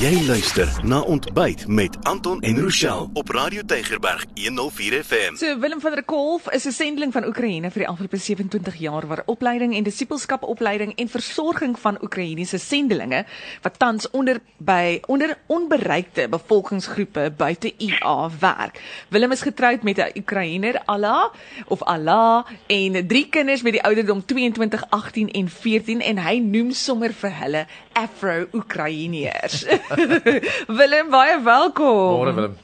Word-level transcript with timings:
Jy 0.00 0.24
luister 0.24 0.68
na 0.82 1.02
Ontbyt 1.04 1.66
met 1.68 1.96
Anton 2.02 2.40
en 2.40 2.60
Rochelle 2.60 3.08
op 3.12 3.28
Radio 3.28 3.62
Tygerberg 3.66 4.24
104 4.34 5.04
FM. 5.04 5.34
So 5.36 5.58
Willem 5.58 5.80
van 5.80 5.90
der 5.90 6.04
Kolf 6.04 6.50
is 6.50 6.64
'n 6.64 6.72
sendeling 6.72 7.12
van 7.12 7.26
Oekraïne 7.26 7.70
vir 7.70 7.82
die 7.82 7.88
afgelope 7.88 8.16
27 8.16 8.74
jaar 8.76 9.06
waar 9.06 9.22
opleiding 9.26 9.76
en 9.76 9.82
disipelskap 9.82 10.42
opleiding 10.42 10.94
en 10.94 11.08
versorging 11.08 11.78
van 11.78 11.98
Oekraïense 12.02 12.58
sendelinge 12.58 13.24
wat 13.62 13.78
tans 13.78 14.10
onder 14.10 14.40
by 14.56 15.00
onder 15.06 15.38
onbereikte 15.46 16.28
bevolkingsgroepe 16.28 17.32
buite 17.36 17.74
IA 17.76 18.30
werk. 18.40 18.80
Willem 19.08 19.32
is 19.32 19.42
getroud 19.42 19.82
met 19.82 19.96
'n 19.96 20.18
Oekraïner, 20.18 20.82
Allah 20.84 21.24
of 21.66 21.82
Allah 21.82 22.44
en 22.66 23.06
drie 23.06 23.28
kinders 23.28 23.62
met 23.62 23.72
die 23.72 23.82
ouderdom 23.82 24.24
22, 24.24 24.84
18 24.88 25.30
en 25.30 25.48
14 25.48 26.00
en 26.00 26.18
hy 26.18 26.38
noem 26.38 26.72
sommer 26.72 27.12
vir 27.12 27.38
hulle 27.38 27.66
Afro-Oekraïners. 27.92 29.64
Willem, 30.78 31.10
baie 31.10 31.38
welkom. 31.42 32.18
Môre 32.18 32.34
Willem. 32.34 32.58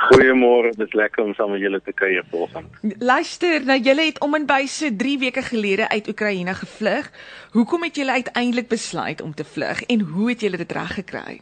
Goeiemôre, 0.00 0.70
dit 0.74 0.86
is 0.86 0.94
lekker 0.96 1.24
om 1.24 1.34
saam 1.36 1.52
met 1.52 1.60
julle 1.60 1.80
te 1.84 1.92
kuier 1.92 2.24
vanoggend. 2.30 2.78
Luister, 2.98 3.60
nou 3.68 3.76
julle 3.78 4.06
het 4.08 4.20
om 4.24 4.34
en 4.34 4.46
by 4.48 4.64
so 4.66 4.88
3 5.02 5.18
weke 5.20 5.42
gelede 5.44 5.88
uit 5.88 6.08
Oekraïne 6.08 6.54
gevlug. 6.56 7.10
Hoekom 7.52 7.84
het 7.84 8.00
julle 8.00 8.16
uiteindelik 8.16 8.68
besluit 8.68 9.20
om 9.22 9.34
te 9.34 9.44
vlug 9.44 9.82
en 9.82 10.00
hoe 10.00 10.28
het 10.32 10.40
julle 10.40 10.56
dit 10.56 10.72
reg 10.72 10.94
gekry? 11.02 11.38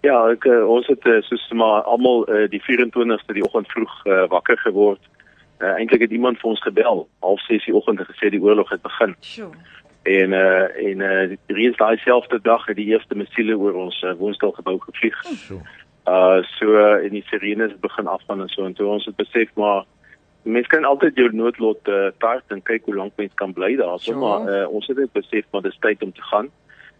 Ja, 0.00 0.16
ek 0.32 0.46
uh, 0.48 0.64
ons 0.64 0.88
het 0.88 1.04
uh, 1.04 1.20
soos 1.28 1.44
maar 1.52 1.84
almal 1.84 2.24
uh, 2.24 2.46
die 2.50 2.62
24ste 2.64 3.36
die 3.36 3.44
oggend 3.44 3.68
vroeg 3.68 3.92
uh, 4.06 4.24
wakker 4.32 4.58
geword. 4.64 5.02
Uh, 5.60 5.76
Eintlik 5.76 6.08
het 6.08 6.16
iemand 6.16 6.40
vir 6.40 6.54
ons 6.54 6.62
gebel, 6.64 7.04
half 7.20 7.44
6 7.44 7.68
die 7.68 7.76
oggend 7.76 8.00
en 8.00 8.08
gesê 8.08 8.32
die 8.32 8.40
oorlog 8.40 8.72
het 8.72 8.82
begin. 8.82 9.12
Sjoe. 9.20 9.52
En 10.02 10.32
uh 10.32 10.86
en 10.88 11.00
uh 11.00 11.36
reeds 11.46 11.76
daai 11.76 11.96
selfde 11.98 12.38
dag 12.42 12.66
het 12.66 12.76
die 12.76 12.86
eerste 12.86 13.14
missiele 13.14 13.56
oor 13.58 13.74
ons 13.74 14.02
uh, 14.02 14.12
woonstelgebou 14.16 14.78
gevlieg. 14.80 15.24
So. 15.24 15.60
Uh 16.08 16.42
so 16.58 16.66
uh, 16.72 17.04
en 17.04 17.10
die 17.10 17.24
sirenes 17.28 17.72
begin 17.80 18.06
afgaan 18.06 18.40
en 18.40 18.48
so 18.48 18.64
en 18.64 18.72
toe 18.74 18.86
ons 18.86 19.04
het 19.04 19.16
besef 19.16 19.48
maar 19.54 19.84
mens 20.42 20.66
kan 20.66 20.84
altyd 20.84 21.16
jou 21.16 21.28
noodlot 21.36 21.88
uh, 21.88 22.06
tart 22.18 22.44
en 22.48 22.62
kyk 22.62 22.84
hoe 22.88 22.94
lank 22.96 23.12
mens 23.16 23.34
kan 23.34 23.52
bly 23.52 23.76
daar. 23.76 23.98
So 24.00 24.12
Ja. 24.12 24.18
maar 24.18 24.48
uh, 24.48 24.68
ons 24.72 24.86
het 24.86 24.96
net 24.96 25.12
besef 25.12 25.44
maar 25.52 25.62
dis 25.62 25.76
tyd 25.80 26.02
om 26.02 26.12
te 26.12 26.22
gaan. 26.22 26.48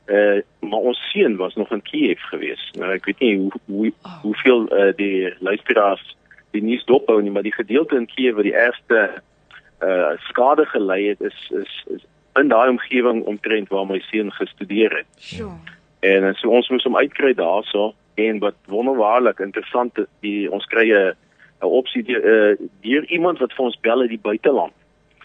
Uh 0.06 0.40
maar 0.60 0.84
ons 0.92 1.00
seun 1.12 1.36
was 1.36 1.54
nog 1.54 1.70
in 1.72 1.82
Kiev 1.82 2.20
gewees. 2.28 2.70
Nou 2.78 2.92
ek 2.92 3.04
weet 3.04 3.20
nie 3.20 3.36
hoe 3.38 3.50
hoe 3.66 3.92
Oh. 4.02 4.20
hoeveel 4.22 4.68
uh, 4.76 4.92
die 4.96 5.34
luisteraars 5.40 6.16
die 6.50 6.62
nuus 6.62 6.84
dophou 6.84 7.22
nie, 7.22 7.30
maar 7.30 7.42
die 7.46 7.54
gedeelte 7.54 7.96
in 7.96 8.06
Kiev 8.06 8.34
waar 8.34 8.42
die 8.48 8.54
ergste 8.68 9.22
uh 9.82 10.10
skade 10.28 10.66
gelei 10.66 11.08
het 11.08 11.20
is 11.20 11.50
is, 11.56 11.84
is 11.96 12.04
in 12.38 12.48
daai 12.48 12.68
omgewing 12.68 13.22
omtrent 13.24 13.68
waar 13.68 13.86
my 13.86 13.98
seun 14.10 14.32
gestudeer 14.32 14.96
het. 14.96 15.06
Sjoe. 15.18 15.52
En 16.00 16.34
so 16.34 16.48
ons 16.48 16.68
moes 16.68 16.84
hom 16.84 16.96
uitkry 16.96 17.34
daarso 17.34 17.94
en 18.14 18.38
wat 18.38 18.56
wonderbaarlik 18.66 19.40
interessant 19.40 19.98
is, 19.98 20.06
die 20.20 20.50
ons 20.50 20.64
kry 20.66 20.90
'n 20.90 21.14
'n 21.60 21.66
opsie 21.66 22.02
deur 22.02 22.24
uh, 22.24 22.56
deur 22.80 23.04
iemand 23.04 23.38
wat 23.38 23.52
vir 23.52 23.64
ons 23.64 23.80
bel 23.80 24.00
uit 24.00 24.08
die 24.08 24.24
buiteland. 24.28 24.72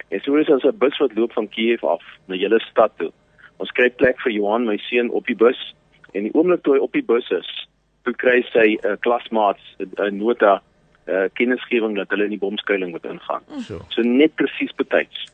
En 0.09 0.19
so 0.21 0.35
is 0.35 0.49
ons 0.49 0.63
'n 0.63 0.77
bus 0.77 0.97
wat 0.97 1.15
loop 1.15 1.33
van 1.33 1.49
Kiev 1.49 1.83
af 1.83 2.03
na 2.27 2.35
julle 2.35 2.59
stad 2.59 2.91
toe. 2.97 3.11
Ons 3.57 3.71
kry 3.71 3.89
plek 3.89 4.19
vir 4.21 4.31
Johan, 4.31 4.65
my 4.65 4.77
seun 4.77 5.09
op 5.09 5.25
die 5.25 5.35
bus 5.35 5.75
en 6.11 6.23
die 6.23 6.33
oomblik 6.33 6.63
toe 6.63 6.73
hy 6.73 6.79
op 6.79 6.91
die 6.91 7.03
bus 7.03 7.29
is, 7.31 7.67
toe 8.03 8.13
kry 8.13 8.41
sy 8.51 8.75
'n 8.75 8.87
uh, 8.87 8.95
klasmaats 8.99 9.63
'n 9.79 9.91
uh, 9.99 10.11
nota 10.11 10.61
uh, 11.07 11.25
kennisgewing 11.33 11.95
dat 11.95 12.09
hulle 12.09 12.23
in 12.23 12.35
die 12.35 12.39
bomskuiling 12.39 12.91
moet 12.91 13.05
ingaan. 13.05 13.43
So. 13.59 13.79
So 13.89 14.01
net 14.01 14.35
presies 14.35 14.73
betyds. 14.75 15.29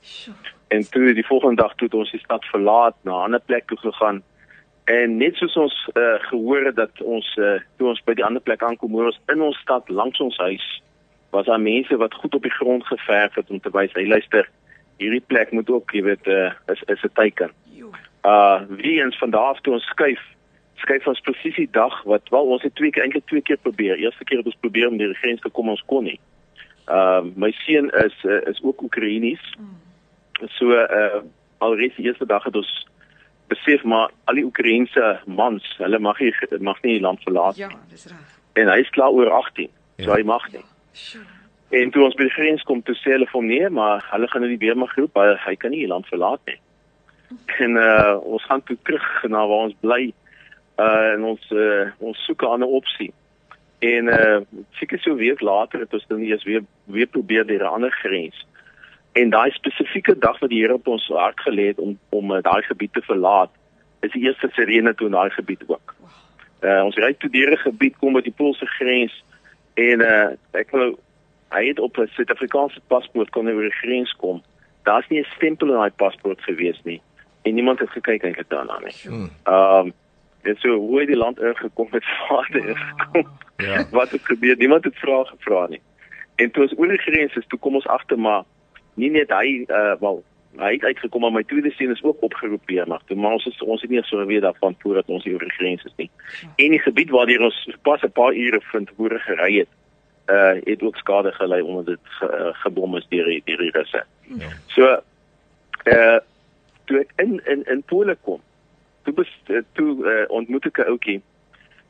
En 0.72 0.86
toe 0.92 1.14
die 1.14 1.26
volgende 1.26 1.62
dag 1.62 1.76
toe 1.76 1.88
het 1.88 1.98
ons 2.00 2.12
die 2.12 2.24
stad 2.24 2.46
verlaat, 2.54 2.96
na 3.04 3.12
'n 3.12 3.24
ander 3.28 3.44
plek 3.46 3.68
toe 3.68 3.78
gegaan. 3.78 4.24
En 4.84 5.18
net 5.18 5.36
soos 5.36 5.56
ons 5.56 5.90
uh, 5.94 6.20
gehoor 6.32 6.66
het 6.66 6.76
dat 6.76 7.02
ons 7.02 7.28
uh, 7.38 7.60
toe 7.78 7.88
ons 7.88 8.04
by 8.04 8.14
die 8.14 8.26
ander 8.26 8.42
plek 8.42 8.64
aankom, 8.64 8.92
hoor 8.92 9.12
ons 9.12 9.22
in 9.28 9.42
ons 9.42 9.58
stad 9.58 9.90
langs 9.90 10.20
ons 10.20 10.38
huis 10.38 10.82
was 11.32 11.46
daar 11.46 11.62
mense 11.62 11.96
wat 11.98 12.14
goed 12.14 12.36
op 12.36 12.42
die 12.42 12.52
grond 12.52 12.86
geverf 12.86 13.36
het 13.36 13.50
om 13.50 13.60
te 13.60 13.72
wys, 13.72 13.94
hy 13.94 14.06
luister, 14.08 14.50
hierdie 15.00 15.24
plek 15.28 15.52
moet 15.52 15.70
ook, 15.70 15.92
jy 15.96 16.04
weet, 16.04 16.28
uh, 16.28 16.52
is 16.74 16.82
is 16.92 17.04
'n 17.04 17.14
teiken. 17.14 17.52
Joe. 17.64 17.92
Uh 18.24 18.62
wie 18.70 19.02
eens 19.04 19.18
van 19.18 19.30
daar 19.30 19.54
af 19.54 19.62
toe 19.62 19.74
ons 19.74 19.86
skuif, 19.86 20.22
skuif 20.76 21.08
ons 21.08 21.20
presies 21.20 21.56
die 21.56 21.72
dag 21.72 22.04
wat 22.04 22.30
wel 22.30 22.46
ons 22.46 22.62
het 22.62 22.76
twee 22.76 22.92
keer 22.92 23.04
eintlik 23.04 23.26
twee 23.26 23.42
keer 23.42 23.58
probeer. 23.58 23.96
Eerste 23.96 24.24
keer 24.24 24.38
het 24.38 24.46
ons 24.46 24.60
probeer 24.60 24.88
om 24.88 24.98
deur 24.98 25.14
die 25.14 25.24
grens 25.24 25.42
te 25.42 25.50
kom, 25.50 25.70
ons 25.70 25.84
kon 25.86 26.04
nie. 26.04 26.20
Uh 26.88 27.22
my 27.36 27.52
seun 27.52 27.90
is 27.90 28.16
uh, 28.24 28.42
is 28.48 28.64
ook 28.64 28.82
Oekraïnies. 28.82 29.56
So 30.48 30.72
uh 30.72 31.22
alreeds 31.62 31.96
die 31.96 32.06
eerste 32.06 32.26
dag 32.26 32.44
het 32.44 32.56
ons 32.56 32.88
besef 33.48 33.84
maar 33.84 34.10
al 34.26 34.36
die 34.36 34.44
Oekraïense 34.46 35.20
mans, 35.28 35.64
hulle 35.78 36.00
mag 36.00 36.20
nie 36.20 36.34
mag 36.60 36.82
nie 36.84 36.94
die 36.98 37.02
land 37.02 37.22
verlaat 37.24 37.56
Ja, 37.58 37.70
dis 37.90 38.06
reg. 38.08 38.40
en 38.56 38.68
hy 38.68 38.80
is 38.80 38.90
klaar 38.90 39.12
oor 39.12 39.30
18. 39.30 39.70
So 40.00 40.06
Ja. 40.10 40.16
hy 40.16 40.24
mag 40.24 40.52
nie. 40.52 40.64
Sjoe. 40.94 41.22
En 41.72 41.92
toe 41.92 42.04
ons 42.04 42.16
by 42.16 42.24
die 42.24 42.32
grens 42.36 42.64
kom, 42.64 42.82
toe 42.84 42.96
sê 42.96 43.12
hulle 43.12 43.26
vir 43.26 43.40
hom 43.40 43.46
nee, 43.48 43.70
maar 43.70 44.04
hulle 44.12 44.28
gaan 44.28 44.42
nou 44.42 44.50
die 44.58 44.58
weermag 44.68 44.96
roep, 44.98 45.16
hy, 45.16 45.36
hy 45.46 45.56
kan 45.56 45.72
nie 45.72 45.80
die 45.86 45.88
land 45.88 46.08
verlaat 46.08 46.40
nie. 46.48 46.58
En 47.60 47.76
uh 47.78 48.18
ons 48.24 48.44
gaan 48.44 48.64
toe 48.64 48.78
terug 48.84 49.24
na 49.30 49.46
waar 49.48 49.68
ons 49.70 49.76
bly. 49.82 50.14
Uh 50.80 51.14
en 51.14 51.24
ons 51.24 51.52
uh, 51.52 51.92
ons 52.00 52.26
soek 52.26 52.42
'n 52.42 52.48
ander 52.58 52.68
opsie. 52.68 53.14
En 53.80 54.08
uh 54.08 54.40
seker 54.80 55.00
so 55.00 55.12
'n 55.14 55.18
week 55.18 55.42
later 55.42 55.80
het 55.80 55.94
ons 55.94 56.06
dan 56.08 56.20
eers 56.22 56.44
weer 56.44 56.62
weer 56.88 57.08
probeer 57.08 57.46
deur 57.48 57.64
'n 57.64 57.74
ander 57.74 57.92
grens. 57.92 58.46
En 59.12 59.30
daai 59.30 59.52
spesifieke 59.52 60.18
dag 60.18 60.40
wat 60.40 60.50
die 60.50 60.62
Here 60.62 60.74
op 60.74 60.88
ons 60.88 61.08
hart 61.08 61.40
gelê 61.40 61.68
het 61.72 61.80
om 61.80 62.00
om 62.10 62.32
uh, 62.32 62.42
daai 62.42 62.62
gebied 62.62 62.94
te 62.94 63.02
verlaat, 63.02 63.52
is 64.00 64.12
die 64.12 64.24
eerste 64.24 64.50
sirene 64.56 64.94
toe 64.96 65.08
in 65.08 65.18
daai 65.18 65.30
gebied 65.30 65.64
ook. 65.68 65.96
Uh 66.62 66.84
ons 66.86 66.96
ry 66.96 67.14
toe 67.14 67.30
deur 67.30 67.52
'n 67.52 67.66
gebied 67.66 67.98
kom 67.98 68.14
by 68.14 68.22
die 68.22 68.36
Poolse 68.38 68.66
grens 68.78 69.24
en 69.74 70.02
uh 70.02 70.30
ek 70.52 70.72
wil 70.72 71.00
hy 71.52 71.68
het 71.68 71.80
op 71.80 71.98
'n 71.98 72.08
Suid-Afrikaanse 72.16 72.82
paspoort 72.88 73.30
kon 73.30 73.48
hy 73.48 73.54
oor 73.54 73.70
die 73.70 73.82
grens 73.84 74.14
kom. 74.18 74.44
Daar's 74.84 75.08
nie 75.10 75.20
'n 75.20 75.34
stempel 75.36 75.70
op 75.70 75.76
daai 75.76 75.92
paspoort 75.92 76.42
gewees 76.42 76.82
nie 76.84 77.02
en 77.42 77.54
niemand 77.54 77.80
het 77.80 77.90
gekyk 77.90 78.24
eintlik 78.24 78.50
daarna 78.50 78.80
nie. 78.80 78.96
Mm. 79.10 79.30
Ehm 79.44 79.86
um, 79.86 79.94
en 80.42 80.56
so 80.58 80.76
hoe 80.76 81.00
het 81.00 81.08
die 81.08 81.18
land 81.18 81.40
ingekom 81.40 81.88
met 81.92 82.06
vader 82.28 82.68
ingekom? 82.68 83.28
Ja. 83.58 83.86
Wat 83.92 84.10
het 84.10 84.26
gebeur? 84.26 84.58
Niemand 84.58 84.84
het 84.84 84.96
vrae 84.96 85.26
gevra 85.26 85.68
nie. 85.68 85.82
En 86.36 86.52
toe 86.52 86.64
ons 86.64 86.78
oor 86.78 86.88
die 86.88 86.98
grens 86.98 87.36
is, 87.36 87.46
toe 87.48 87.60
kom 87.60 87.76
ons 87.76 87.88
agter 87.88 88.20
maar 88.20 88.44
nie 88.96 89.10
net 89.10 89.32
hy 89.32 89.66
uh 89.70 89.96
wel 90.00 90.24
hy 90.60 90.74
het 90.74 90.84
uitgekom 90.84 91.22
maar 91.22 91.32
my 91.32 91.44
tweede 91.48 91.72
seun 91.72 91.92
is 91.92 92.04
ook 92.04 92.24
opgeroep 92.28 92.64
weer 92.68 92.88
maar 92.88 93.02
toe 93.08 93.16
maar 93.16 93.38
ons 93.38 93.46
is 93.46 93.62
ons 93.62 93.82
het 93.82 93.92
nie 93.92 94.02
so 94.04 94.18
geweet 94.18 94.42
daarvan 94.42 94.76
voordat 94.80 95.08
ons 95.08 95.24
hier 95.24 95.34
oor 95.34 95.46
die 95.48 95.58
grens 95.60 95.84
is 95.84 95.96
nie. 95.96 96.10
En 96.56 96.76
die 96.76 96.82
gebied 96.82 97.10
waar 97.10 97.26
deur 97.26 97.46
ons 97.48 97.60
pas 97.82 98.02
'n 98.04 98.12
paar 98.12 98.34
ure 98.34 98.62
van 98.72 98.86
tevore 98.86 99.20
gery 99.20 99.54
het, 99.60 99.72
uh 100.28 100.60
het 100.64 100.84
ook 100.84 100.98
skade 100.98 101.32
gelei 101.32 101.62
omdat 101.62 101.86
dit 101.86 102.00
ge, 102.04 102.26
uh, 102.26 102.54
gebom 102.64 102.98
is 102.98 103.08
deur 103.10 103.26
die 103.26 103.42
deur 103.46 103.58
die 103.58 103.72
Russe. 103.72 104.04
Ja. 104.24 104.50
So 104.68 105.00
uh 105.86 106.20
toe 106.86 107.00
ek 107.00 107.12
in 107.16 107.42
in 107.46 107.64
in 107.64 107.84
Pole 107.84 108.18
kom, 108.22 108.42
toe 109.04 109.14
bes, 109.14 109.30
toe 109.74 109.92
uh, 110.06 110.26
ontmoet 110.30 110.66
ek 110.66 110.78
'n 110.78 110.90
ouetjie. 110.90 111.22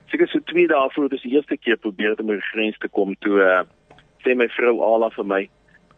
Seker 0.08 0.28
so 0.28 0.40
2 0.40 0.68
dae 0.68 0.90
voor 0.92 1.10
dis 1.10 1.22
die 1.22 1.34
eerste 1.34 1.58
keer 1.58 1.78
probeer 1.78 2.10
het 2.10 2.20
om 2.20 2.30
oor 2.30 2.42
die 2.42 2.52
grens 2.54 2.78
te 2.78 2.88
kom 2.88 3.16
toe 3.20 3.40
uh 3.40 3.64
sê 4.24 4.36
my 4.36 4.48
vrou 4.48 4.82
Ala 4.86 5.10
vir 5.10 5.26
my, 5.26 5.50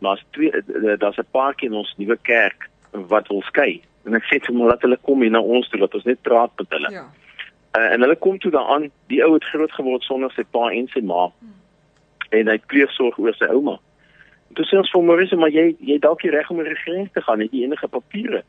maar's 0.03 0.23
twee 0.35 0.51
uh, 0.51 0.97
daar's 0.99 1.19
'n 1.21 1.31
paartjie 1.31 1.69
in 1.69 1.79
ons 1.81 1.93
nuwe 1.97 2.17
kerk 2.21 2.69
wat 2.91 3.27
wil 3.27 3.41
skei. 3.41 3.81
En 4.05 4.15
ek 4.19 4.27
sê 4.27 4.39
vir 4.39 4.51
hom 4.51 4.67
laat 4.67 4.83
hulle 4.83 4.99
kom 5.01 5.21
hier 5.23 5.31
na 5.31 5.41
ons 5.41 5.69
toe, 5.69 5.79
laat 5.79 5.95
ons 5.95 6.07
net 6.09 6.21
praat 6.21 6.51
met 6.59 6.75
hulle. 6.75 6.91
Ja. 6.91 7.05
Uh, 7.77 7.89
en 7.93 8.05
hulle 8.05 8.15
kom 8.15 8.37
toe 8.39 8.51
daaraan, 8.51 8.91
die 9.07 9.23
ou 9.25 9.33
het 9.33 9.47
groot 9.49 9.71
geword 9.71 10.03
sonder 10.03 10.31
sy 10.35 10.43
pa 10.51 10.69
en 10.69 10.87
sy 10.93 11.01
ma. 11.01 11.29
En 12.29 12.47
hy 12.47 12.57
het 12.59 12.67
pleegsorg 12.67 13.17
oor 13.17 13.33
sy 13.37 13.49
ouma. 13.49 13.79
En 14.49 14.59
Toe 14.59 14.65
sê 14.69 14.77
ons 14.77 14.91
vir 14.93 15.05
Maurice, 15.07 15.39
maar 15.39 15.49
jy 15.53 15.71
jy 15.79 15.97
dalk 16.01 16.23
nie 16.23 16.33
reg 16.33 16.51
om 16.51 16.59
oor 16.61 16.69
die 16.69 16.83
grens 16.83 17.09
te 17.13 17.23
gaan, 17.25 17.41
het 17.41 17.55
jy 17.55 17.63
enige 17.65 17.87
papiere? 17.87 18.43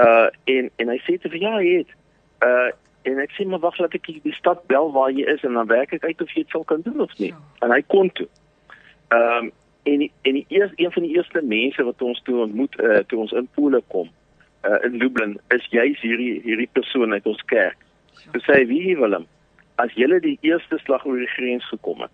Uh 0.00 0.30
en 0.50 0.70
en 0.80 0.94
hy 0.94 0.96
sê 1.04 1.18
te 1.20 1.28
vir 1.28 1.42
ja, 1.42 1.52
hy 1.58 1.74
het. 1.82 1.92
Uh 2.46 2.70
en 3.04 3.20
ek 3.20 3.34
sê 3.36 3.44
maar 3.44 3.60
wag, 3.60 3.76
laat 3.78 3.92
ek 3.98 4.08
die 4.24 4.32
stad 4.32 4.62
bel 4.72 4.88
waar 4.94 5.10
jy 5.12 5.26
is 5.28 5.42
en 5.44 5.58
dan 5.58 5.68
werk 5.68 5.92
ek 5.92 6.06
uit 6.08 6.22
of 6.24 6.32
jy 6.32 6.46
dit 6.46 6.54
sal 6.56 6.64
kan 6.64 6.80
doen 6.86 7.04
of 7.04 7.12
nie. 7.20 7.34
Ja. 7.34 7.42
En 7.66 7.74
hy 7.74 7.82
kon 7.92 8.08
toe. 8.16 8.30
Ehm 9.12 9.50
um, 9.50 9.52
en 9.84 9.98
die, 9.98 10.12
en 10.22 10.32
die 10.32 10.46
eers 10.48 10.72
een 10.76 10.92
van 10.92 11.02
die 11.02 11.16
eerste 11.16 11.42
mense 11.42 11.84
wat 11.84 12.02
ons 12.02 12.20
toe 12.24 12.40
ontmoet 12.46 12.76
uh 12.80 13.02
toe 13.08 13.20
ons 13.24 13.32
in 13.32 13.48
Pole 13.54 13.82
kom 13.92 14.10
uh 14.64 14.80
in 14.86 14.96
Lublin 14.96 15.38
is 15.56 15.66
juis 15.70 16.00
hierdie 16.00 16.40
hierdie 16.44 16.68
persoon 16.72 17.12
uit 17.12 17.26
ons 17.26 17.44
kerk. 17.52 17.76
Toe 18.32 18.42
sê 18.46 18.64
"Wie 18.68 18.96
Willem, 18.96 19.26
as 19.76 19.92
julle 19.92 20.20
die 20.20 20.38
eerste 20.40 20.78
slag 20.78 21.04
oor 21.04 21.18
die 21.18 21.34
grens 21.36 21.68
gekom 21.68 22.00
het, 22.00 22.12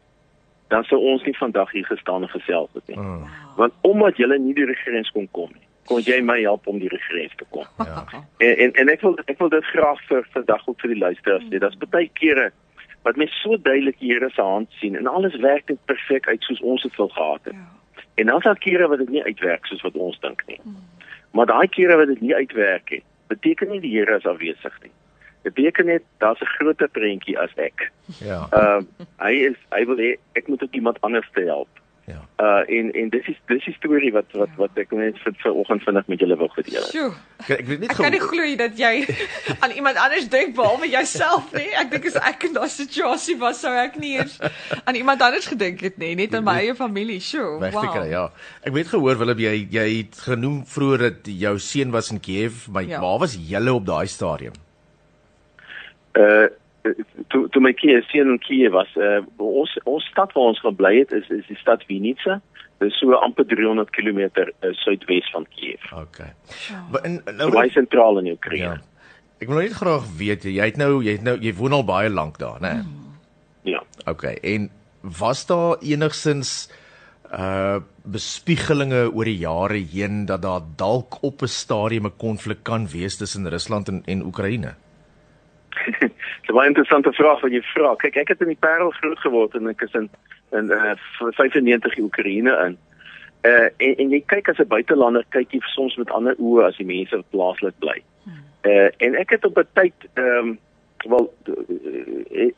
dan 0.68 0.84
sou 0.84 0.98
ons 1.12 1.24
nie 1.24 1.36
vandag 1.36 1.70
hier 1.70 1.86
gestaan 1.86 2.22
en 2.22 2.28
gesels 2.28 2.70
het 2.74 2.86
nie. 2.86 2.98
Mm. 2.98 3.26
Want 3.56 3.72
omdat 3.80 4.16
julle 4.16 4.38
nie 4.38 4.54
deur 4.54 4.66
die 4.66 4.82
grens 4.82 5.10
kon 5.10 5.28
kom 5.30 5.50
nie, 5.54 5.66
kon 5.84 6.02
jy 6.02 6.20
my 6.22 6.40
help 6.40 6.66
om 6.66 6.78
deur 6.78 6.96
die 6.96 7.06
grens 7.06 7.36
te 7.36 7.46
kom." 7.50 7.66
Ja. 7.78 8.04
En 8.38 8.56
en, 8.56 8.72
en 8.72 8.88
ek 8.88 9.06
wil 9.06 9.18
ek 9.26 9.38
wil 9.38 9.48
dit 9.48 9.64
graag 9.64 10.02
vir 10.08 10.26
vandag 10.32 10.66
ook 10.68 10.80
vir 10.80 10.94
die 10.94 11.02
luisteraars 11.04 11.46
sê. 11.46 11.62
Daar's 11.62 11.78
baie 11.86 12.10
kere 12.18 12.50
wat 13.02 13.16
mens 13.16 13.40
so 13.40 13.56
duidelik 13.56 13.98
die 13.98 14.12
Here 14.12 14.30
se 14.30 14.42
hand 14.42 14.70
sien 14.70 14.96
en 14.96 15.06
alles 15.06 15.36
werk 15.36 15.68
net 15.68 15.84
perfek 15.84 16.28
uit 16.28 16.42
soos 16.42 16.60
ons 16.60 16.82
dit 16.82 16.96
wil 16.96 17.08
gehad 17.08 17.44
het. 17.44 17.54
Ja. 17.54 18.02
En 18.14 18.26
dan 18.26 18.40
daar 18.40 18.58
kere 18.58 18.88
wat 18.88 18.98
dit 18.98 19.08
nie 19.08 19.24
uitwerk 19.24 19.66
soos 19.66 19.82
wat 19.82 19.94
ons 19.94 20.20
dink 20.20 20.42
nie. 20.46 20.60
Maar 21.30 21.46
daai 21.46 21.68
kere 21.68 21.96
wat 21.96 22.06
dit 22.06 22.20
nie 22.20 22.34
uitwerk 22.34 22.90
nie, 22.90 23.02
beteken 23.26 23.70
nie 23.70 23.80
die 23.80 23.92
Here 23.96 24.16
is 24.16 24.26
afwesig 24.26 24.76
nie. 24.82 24.92
Dit 25.42 25.54
beteken 25.54 25.86
net 25.86 26.02
daar's 26.18 26.40
'n 26.40 26.52
groter 26.56 26.88
prentjie 26.88 27.38
as 27.38 27.54
ek. 27.56 27.90
Ja. 28.20 28.48
Uh 28.52 28.82
hy 29.18 29.32
is 29.32 29.56
hy 29.70 29.84
wil 29.84 29.96
hê 29.96 30.16
ek 30.32 30.48
moet 30.48 30.62
ook 30.62 30.74
iemand 30.74 31.00
anders 31.00 31.30
te 31.32 31.40
help. 31.40 31.79
Ja. 32.10 32.20
Uh 32.40 32.62
en 32.78 32.90
en 32.96 33.08
dis 33.12 33.26
is 33.32 33.36
dis 33.48 33.66
is 33.70 33.74
storie 33.78 34.10
wat 34.12 34.26
wat 34.38 34.52
wat 34.58 34.78
ek 34.82 34.90
net 34.96 35.18
vir 35.24 35.34
vanoggend 35.42 35.82
vinnig 35.86 36.06
met 36.08 36.20
julle 36.24 36.36
wil 36.40 36.48
gedeel. 36.54 36.80
het. 36.82 36.90
Sjoe. 36.94 37.12
Ek, 37.44 37.50
ek 37.60 37.66
weet 37.68 37.80
nie 37.84 37.88
Ek 37.92 37.96
kan 38.00 38.12
nie 38.14 38.20
glo 38.22 38.48
dat 38.60 38.78
jy 38.80 38.92
aan 39.62 39.74
iemand 39.76 39.96
anders 40.00 40.28
dink 40.32 40.54
behalwe 40.56 40.88
jouself 40.90 41.52
nie. 41.56 41.68
Ek 41.82 41.90
dink 41.92 42.06
as 42.10 42.16
ek 42.30 42.44
in 42.48 42.56
daai 42.56 42.68
situasie 42.72 43.36
was, 43.40 43.60
sou 43.60 43.72
ek 43.76 43.96
nie 44.02 44.16
eens 44.18 44.38
aan 44.84 44.94
iemand 44.98 45.22
anders 45.22 45.46
gedink 45.52 45.80
het 45.86 45.98
nie, 46.02 46.14
net 46.18 46.34
aan 46.34 46.44
my 46.48 46.56
eie 46.64 46.74
familie. 46.74 47.20
Sjoe. 47.20 47.58
Weggekree, 47.60 48.08
Wow. 48.08 48.10
ja. 48.10 48.24
Ek 48.64 48.72
weet 48.74 48.88
gehoor 48.94 49.18
Willem 49.20 49.38
jy 49.38 49.54
jy 49.70 49.86
het 50.00 50.18
genoem 50.26 50.62
vroeër 50.66 50.98
dat 51.08 51.30
jou 51.30 51.54
seun 51.58 51.90
was 51.94 52.10
in 52.10 52.20
Kiev, 52.20 52.66
maar 52.68 52.82
Ja. 52.88 53.00
waar 53.00 53.18
was 53.26 53.36
julle 53.38 53.72
op 53.74 53.86
daai 53.86 54.06
stadium? 54.06 54.52
Uh 56.18 56.48
toe 57.28 57.48
toe 57.52 57.62
my 57.62 57.72
kie 57.76 57.98
seun 58.08 58.34
in 58.34 58.38
Kiev 58.42 58.72
was, 58.72 58.90
uh 58.96 59.20
ons 59.36 59.76
ons 59.84 60.06
stad 60.12 60.32
waar 60.36 60.52
ons 60.52 60.62
gebly 60.64 60.94
het 61.00 61.12
is 61.12 61.28
is 61.30 61.46
die 61.48 61.58
stad 61.60 61.84
Vinica. 61.88 62.40
Dis 62.80 62.96
so 62.96 63.12
amper 63.12 63.44
300 63.44 63.90
km 63.92 64.20
uh, 64.40 64.70
suidwes 64.80 65.28
van 65.34 65.44
Kiev. 65.52 65.84
Okay. 65.92 66.32
Maar 66.92 67.04
in 67.04 67.20
nou 67.36 67.50
baie 67.52 67.70
sentraal 67.70 68.22
in 68.22 68.32
Oekraïne. 68.32 68.78
ja. 68.78 68.78
Ek 69.40 69.48
wil 69.48 69.56
nou 69.56 69.64
net 69.64 69.76
graag 69.76 70.08
weet 70.20 70.44
jy 70.44 70.66
het 70.68 70.76
nou 70.80 71.00
jy 71.04 71.16
het 71.16 71.24
nou 71.24 71.36
jy 71.40 71.52
woon 71.56 71.76
al 71.76 71.84
baie 71.88 72.10
lank 72.12 72.38
daar, 72.40 72.60
né? 72.60 72.74
Nee? 72.80 73.74
Ja. 73.74 73.82
Okay. 74.08 74.36
En 74.44 74.70
was 75.00 75.46
daar 75.48 75.80
enigsins 75.80 76.70
uh 77.30 77.80
bespiegelinge 78.10 79.10
oor 79.12 79.28
die 79.28 79.38
jare 79.38 79.78
heen 79.92 80.24
dat 80.26 80.42
daar 80.42 80.64
dalk 80.76 81.20
op 81.22 81.42
'n 81.42 81.52
stadium 81.52 82.06
'n 82.06 82.16
konflik 82.16 82.62
kan 82.62 82.88
wees 82.88 83.16
tussen 83.16 83.48
Rusland 83.48 83.88
en 83.88 84.02
en 84.06 84.24
Oekraïne? 84.24 84.74
Dis 86.40 86.50
'n 86.50 86.54
baie 86.54 86.68
interessante 86.68 87.12
vraag 87.12 87.40
wat 87.40 87.52
jy 87.52 87.62
vra. 87.62 87.94
Kyk, 87.94 88.16
ek 88.16 88.28
het 88.28 88.40
in 88.40 88.52
die 88.52 88.60
Parel 88.60 88.90
groot 88.90 89.18
geword 89.18 89.54
en 89.54 89.68
ek 89.68 89.82
is 89.82 89.94
in 89.94 90.10
in 90.52 90.70
uh, 90.70 90.94
95 91.18 91.96
in 91.96 92.04
Oekraïne 92.04 92.54
in. 92.66 92.78
Uh 93.44 93.68
en, 93.76 93.96
en 93.96 94.10
jy 94.10 94.22
kyk 94.26 94.48
as 94.48 94.58
'n 94.58 94.68
buitelander 94.68 95.24
kyk 95.28 95.52
jy 95.52 95.60
soms 95.60 95.96
met 95.96 96.10
ander 96.10 96.34
oë 96.38 96.64
as 96.64 96.76
die 96.76 96.86
mense 96.86 97.16
wat 97.16 97.30
plaaslik 97.30 97.78
bly. 97.78 98.02
Uh 98.62 98.88
en 98.98 99.14
ek 99.14 99.30
het 99.30 99.44
op 99.44 99.58
'n 99.58 99.68
tyd 99.72 99.94
ehm 100.14 100.48
um, 100.48 100.58
wel 101.08 101.34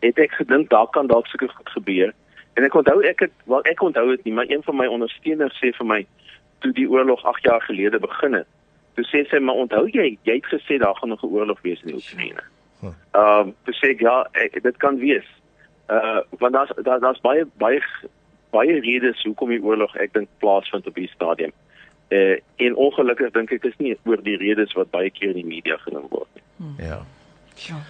het 0.00 0.18
ek 0.18 0.32
gedink 0.32 0.70
daar 0.70 0.90
kan 0.90 1.06
dalk 1.06 1.26
seker 1.26 1.48
goed 1.48 1.70
gebeur. 1.70 2.12
En 2.54 2.64
ek 2.64 2.74
onthou 2.74 3.02
ek 3.04 3.20
het 3.20 3.32
wel 3.44 3.62
ek 3.62 3.82
onthou 3.82 4.08
dit 4.10 4.24
nie, 4.24 4.34
maar 4.34 4.48
een 4.48 4.62
van 4.62 4.76
my 4.76 4.86
ondersteuners 4.86 5.58
sê 5.60 5.70
vir 5.76 5.86
my 5.86 6.06
toe 6.58 6.72
die 6.72 6.88
oorlog 6.88 7.24
8 7.24 7.42
jaar 7.42 7.62
gelede 7.62 7.98
begin 7.98 8.32
het. 8.32 8.46
Toe 8.94 9.04
sê 9.04 9.22
sy 9.28 9.38
maar 9.38 9.54
onthou 9.54 9.86
jy, 9.88 10.18
jy 10.22 10.34
het 10.34 10.50
gesê 10.50 10.78
daar 10.78 10.94
gaan 10.94 11.08
nog 11.08 11.22
'n 11.22 11.32
oorlog 11.32 11.60
wees 11.62 11.80
in 11.82 11.86
die 11.86 11.96
Oekraïne. 11.96 12.42
Ehm 12.90 13.48
um, 13.48 13.54
toe 13.64 13.74
sê 13.78 13.92
ek 13.94 14.00
ja, 14.00 14.16
ek, 14.32 14.62
dit 14.62 14.76
kan 14.76 14.98
wees. 14.98 15.28
Uh 15.88 16.20
want 16.38 16.52
daar's 16.52 16.72
daar, 16.82 17.00
daar's 17.00 17.20
baie 17.20 17.46
baie 17.62 17.82
baie 18.50 18.80
redes 18.80 19.22
hoekom 19.22 19.48
die 19.54 19.62
oorlog 19.62 19.94
ek 19.96 20.12
dink 20.12 20.28
plaasvind 20.38 20.86
op 20.86 20.96
hierdie 20.98 21.14
stadium. 21.14 21.52
Uh 22.10 22.36
en 22.56 22.76
ongelukkig 22.76 23.32
dink 23.36 23.52
ek 23.52 23.64
is 23.64 23.78
nie 23.78 23.96
oor 24.04 24.22
die 24.22 24.36
redes 24.36 24.72
wat 24.78 24.90
baie 24.90 25.10
keer 25.10 25.34
in 25.34 25.42
die 25.42 25.52
media 25.56 25.76
genoem 25.86 26.08
word 26.10 26.28
nie. 26.34 26.86
Ja. 26.86 27.02
Sjoe. 27.56 27.82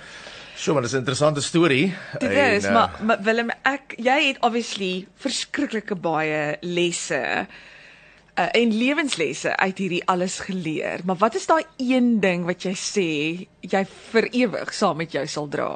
So, 0.63 0.73
maar 0.73 0.83
dis 0.83 0.93
'n 0.93 1.03
interessante 1.03 1.41
storie. 1.41 1.95
Dit 2.19 2.31
En, 2.31 2.55
is, 2.55 2.65
uh, 2.65 2.73
maar, 2.73 2.91
maar 3.03 3.23
Willem, 3.23 3.51
ek 3.63 3.95
jy 3.97 4.19
het 4.29 4.39
obviously 4.41 5.07
verskriklike 5.15 5.95
baie 5.95 6.57
lesse 6.61 7.47
uh, 8.39 8.49
en 8.53 8.77
lewenslesse 8.77 9.57
uit 9.57 9.79
hierdie 9.79 10.05
alles 10.07 10.41
geleer. 10.41 11.01
Maar 11.05 11.17
wat 11.17 11.35
is 11.35 11.47
daai 11.47 11.65
een 11.77 12.21
ding 12.21 12.45
wat 12.45 12.65
jy 12.65 12.75
sê 12.79 13.11
jy 13.61 13.85
vir 14.13 14.29
ewig 14.33 14.73
saam 14.75 14.97
met 14.97 15.13
jou 15.13 15.27
sal 15.27 15.49
dra? 15.49 15.73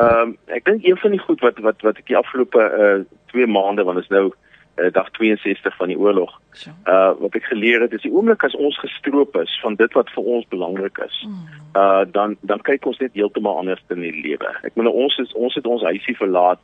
Ehm 0.00 0.32
um, 0.32 0.36
ek 0.46 0.64
dink 0.64 0.84
een 0.84 0.96
van 0.96 1.10
die 1.10 1.20
goed 1.20 1.40
wat 1.40 1.58
wat 1.60 1.82
wat 1.84 1.98
ek 2.00 2.06
die 2.08 2.16
afgelope 2.16 2.62
uh 2.62 3.02
2 3.32 3.46
maande 3.46 3.84
want 3.84 3.98
is 3.98 4.08
nou 4.12 4.30
uh, 4.30 4.92
dag 4.92 5.10
62 5.10 5.76
van 5.76 5.88
die 5.88 5.98
oorlog. 5.98 6.32
Sjoe. 6.56 6.72
Uh 6.88 7.12
wat 7.20 7.36
ek 7.36 7.44
geleer 7.50 7.84
het 7.84 7.92
is 7.92 8.04
die 8.06 8.12
oomblik 8.12 8.44
as 8.44 8.56
ons 8.56 8.78
gestroop 8.80 9.36
is 9.36 9.52
van 9.62 9.76
dit 9.76 9.92
wat 9.92 10.10
vir 10.16 10.24
ons 10.36 10.48
belangrik 10.48 10.98
is. 11.04 11.22
Uh 11.76 12.04
dan 12.12 12.36
dan 12.40 12.64
kyk 12.64 12.86
ons 12.86 13.00
net 13.04 13.12
heeltemal 13.18 13.58
anders 13.58 13.84
in 13.92 14.00
die 14.00 14.16
lewe. 14.22 14.56
Ek 14.62 14.74
bedoel 14.74 14.92
ons 15.04 15.18
is 15.18 15.32
ons 15.32 15.54
het 15.54 15.66
ons 15.66 15.84
huisie 15.84 16.16
verlaat 16.16 16.60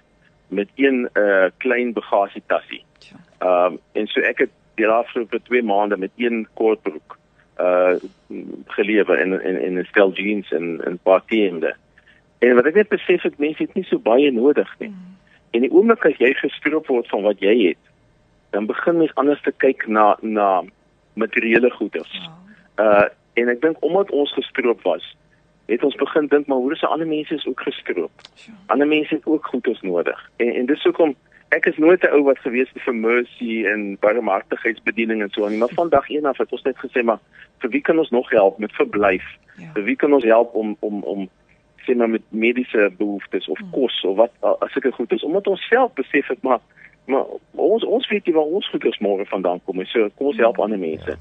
met 0.49 0.69
een 0.81 1.09
uh 1.13 1.49
klein 1.59 1.93
bagasietassie. 1.93 2.85
Sjoe. 3.09 3.21
Ehm 3.39 3.73
um, 3.73 3.79
en 3.93 4.07
so 4.07 4.21
ek 4.21 4.45
het 4.47 4.55
die 4.79 4.87
afgelope 4.87 5.41
2 5.43 5.63
maande 5.63 5.97
met 5.97 6.11
een 6.17 6.47
kortbroek 6.55 7.19
uh 7.61 7.95
gelewe 8.67 9.17
en 9.17 9.41
en 9.43 9.61
en 9.63 9.79
'n 9.79 9.85
stel 9.85 10.13
jeans 10.13 10.51
en 10.53 10.81
'n 10.85 10.99
paar 11.03 11.23
T-hemde. 11.27 11.75
En 12.39 12.55
wat 12.55 12.67
ek 12.67 12.75
net 12.75 12.89
besef 12.89 13.23
het 13.23 13.39
mense 13.39 13.63
het 13.63 13.75
nie 13.75 13.85
so 13.85 13.99
baie 13.99 14.31
nodig 14.33 14.75
nie. 14.79 14.93
En 15.51 15.61
die 15.61 15.73
oomblik 15.73 16.05
as 16.05 16.17
jy 16.17 16.35
gestroop 16.35 16.87
word 16.87 17.09
van 17.09 17.23
wat 17.23 17.41
jy 17.41 17.69
het, 17.69 17.85
dan 18.51 18.67
begin 18.67 18.99
mens 18.99 19.15
anders 19.15 19.43
te 19.43 19.53
kyk 19.57 19.87
na 19.87 20.17
na 20.21 20.63
materiële 21.15 21.71
goederes. 21.71 22.29
Uh 22.77 23.09
en 23.39 23.49
ek 23.49 23.61
dink 23.61 23.77
omdat 23.87 24.11
ons 24.11 24.33
gestroop 24.35 24.83
was, 24.83 25.17
het 25.67 25.83
ons 25.85 25.95
begin 25.95 26.27
dink 26.27 26.47
maar 26.47 26.59
hoe 26.59 26.73
is 26.73 26.85
ander 26.85 27.07
mense 27.07 27.35
is 27.35 27.47
ook 27.47 27.61
gestroop. 27.61 28.11
Ander 28.67 28.87
mense 28.87 29.15
het 29.15 29.27
ook 29.27 29.47
goederes 29.47 29.81
nodig. 29.81 30.31
En 30.37 30.55
en 30.55 30.67
dis 30.67 30.83
hoekom 30.83 31.15
ek 31.49 31.67
is 31.67 31.77
nooit 31.77 32.03
'n 32.03 32.13
ou 32.13 32.23
wat 32.23 32.39
gewees 32.39 32.71
het 32.73 32.83
vir 32.83 32.95
mercy 32.95 33.65
en 33.67 33.97
barmhartigheidsbediening 34.01 35.23
en 35.23 35.31
so 35.31 35.45
aan 35.45 35.51
nie, 35.51 35.59
maar 35.59 35.75
van 35.75 35.89
dag 35.89 36.09
1 36.11 36.25
af 36.25 36.39
het 36.39 36.53
ons 36.53 36.63
net 36.63 36.79
gesê 36.79 37.03
maar 37.03 37.21
vir 37.59 37.71
wie 37.71 37.81
kan 37.81 37.99
ons 37.99 38.11
nog 38.11 38.31
help 38.31 38.59
met 38.59 38.73
verblyf? 38.73 39.25
Ja. 39.57 39.73
Vir 39.75 39.83
wie 39.83 39.97
kan 39.97 40.13
ons 40.13 40.25
help 40.25 40.55
om 40.55 40.77
om 40.81 41.03
om 41.03 41.29
sê 41.87 41.97
maar 41.97 42.11
met 42.11 42.23
mediese 42.29 42.93
behoeftes 42.97 43.49
of 43.49 43.59
kos 43.71 44.05
of 44.05 44.17
wat 44.17 44.33
as 44.41 44.73
sulke 44.73 44.93
goed 44.93 45.13
is 45.13 45.25
omdat 45.25 45.47
ons 45.47 45.69
self 45.69 45.93
besef 45.93 46.29
het 46.29 46.43
maar 46.43 46.61
maar 47.09 47.25
ons 47.53 47.85
ons 47.85 48.09
weet 48.09 48.27
nie 48.27 48.35
waar 48.35 48.55
ons 48.59 48.69
goeders 48.71 48.99
môre 48.99 49.25
vandaan 49.27 49.61
kom 49.65 49.77
nie. 49.81 49.87
So 49.89 50.11
kom 50.17 50.27
ons 50.27 50.41
help 50.43 50.59
ander 50.61 50.79
mense. 50.79 51.17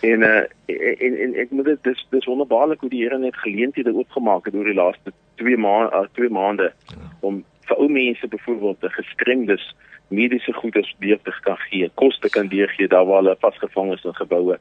En 0.00 0.22
uh 0.22 0.42
en 0.66 1.16
en 1.24 1.34
ek 1.34 1.50
moet 1.50 1.64
dit 1.64 1.82
dis 1.82 2.06
dis 2.10 2.28
wonderbaarlik 2.30 2.80
hoe 2.80 2.90
die 2.90 3.02
Here 3.02 3.18
net 3.18 3.36
geleenthede 3.36 3.94
oopgemaak 3.94 4.46
het 4.46 4.54
oor 4.54 4.70
die 4.70 4.78
laaste 4.78 5.12
2 5.42 5.56
maande 5.56 5.96
uh, 5.96 6.06
2 6.14 6.30
maande 6.30 6.72
om 7.20 7.42
vir 7.68 7.76
ou 7.76 7.88
mense 7.88 8.28
byvoorbeeld 8.28 8.80
te 8.80 8.90
gestremdes 8.90 9.74
mediese 10.12 10.52
goederes 10.52 10.94
deur 10.98 11.20
te 11.22 11.32
kan 11.46 11.58
gee, 11.68 11.90
kos 11.94 12.18
te 12.18 12.28
kan 12.28 12.48
deurgee 12.52 12.88
daar 12.88 13.06
waar 13.08 13.22
hulle 13.22 13.36
vasgevang 13.40 13.92
is 13.92 14.04
in 14.04 14.16
geboue. 14.20 14.58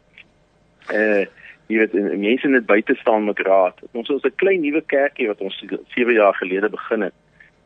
Uh 0.94 1.26
jy 1.72 1.78
weet 1.80 1.94
en, 1.96 2.10
en 2.12 2.20
mense 2.20 2.48
net 2.52 2.66
buite 2.68 2.96
staan 3.00 3.26
met 3.30 3.40
raad. 3.48 3.78
Ons 3.96 4.10
is 4.10 4.26
'n 4.28 4.36
klein 4.36 4.62
nuwe 4.62 4.82
kerkie 4.82 5.28
wat 5.28 5.42
ons 5.42 5.64
7 5.96 6.14
jaar 6.14 6.36
gelede 6.36 6.70
begin 6.70 7.02
het. 7.08 7.14